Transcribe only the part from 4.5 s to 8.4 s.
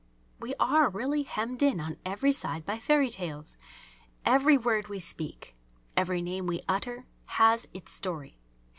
word we speak, every name we utter, has its story.